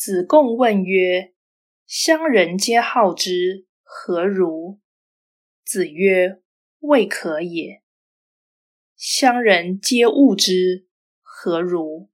[0.00, 1.34] 子贡问曰
[1.84, 4.78] ：“乡人皆好之，何如？”
[5.66, 6.40] 子曰
[6.78, 7.82] ：“未可也。”
[8.94, 10.86] 乡人皆恶之，
[11.20, 12.10] 何如？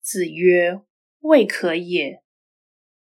[0.00, 0.80] 子曰
[1.20, 2.22] ：“未可也。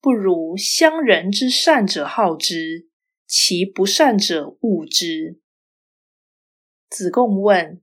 [0.02, 2.90] 不如乡人之善者好之，
[3.26, 5.40] 其不善者恶之。”
[6.92, 7.82] 子贡问：“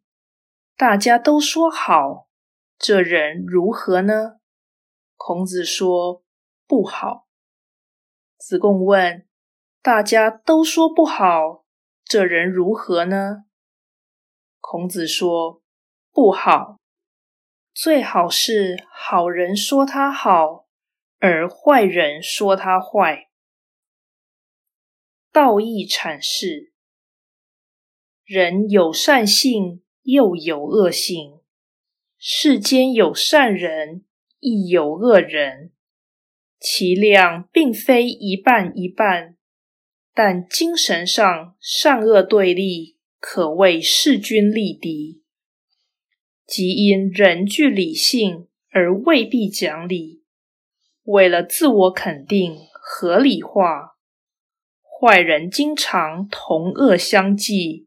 [0.76, 2.28] 大家都说好，
[2.78, 4.39] 这人如何呢？”
[5.22, 6.24] 孔子说
[6.66, 7.28] ：“不好。”
[8.40, 9.28] 子贡问
[9.82, 11.66] ：“大家都说不好，
[12.02, 13.44] 这人如何呢？”
[14.60, 15.62] 孔子说
[16.10, 16.80] ：“不好。
[17.74, 20.66] 最好是好人说他好，
[21.18, 23.28] 而坏人说他坏。”
[25.30, 26.72] 道义阐释：
[28.24, 31.42] 人有善性，又有恶性；
[32.16, 34.06] 世间有善人。
[34.40, 35.70] 亦有恶人，
[36.58, 39.36] 其量并非一半一半，
[40.14, 45.22] 但精神上善恶对立，可谓势均力敌。
[46.46, 50.24] 即因人具理性而未必讲理，
[51.04, 53.98] 为了自我肯定、合理化，
[54.82, 57.86] 坏人经常同恶相济；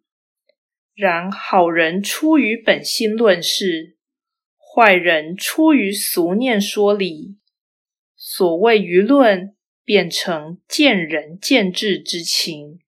[0.94, 3.98] 然好人出于本心论事。
[4.76, 7.38] 坏人出于俗念说理，
[8.16, 12.80] 所谓舆论变成见仁见智之情，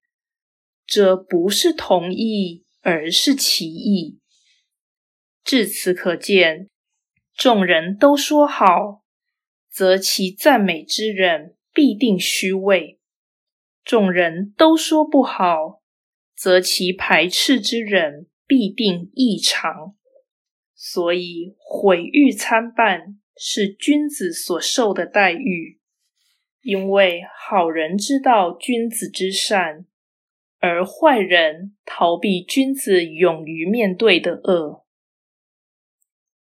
[0.88, 4.18] 这不是同意，而是歧义。
[5.44, 6.72] 至此可见，
[7.36, 9.04] 众人都说好，
[9.70, 12.98] 则其赞美之人必定虚伪；
[13.84, 15.84] 众人都说不好，
[16.36, 19.96] 则其排斥之人必定异常。
[20.88, 25.80] 所以，毁誉参半是君子所受的待遇，
[26.62, 29.88] 因为好人知道君子之善，
[30.60, 34.85] 而坏人逃避君子勇于面对的恶。